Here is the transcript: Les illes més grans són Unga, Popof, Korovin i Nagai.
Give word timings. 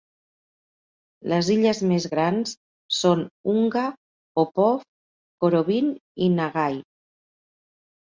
Les 1.33 1.49
illes 1.55 1.81
més 1.89 2.07
grans 2.13 2.53
són 2.99 3.21
Unga, 3.53 3.83
Popof, 4.39 4.87
Korovin 5.45 5.93
i 6.29 6.31
Nagai. 6.39 6.81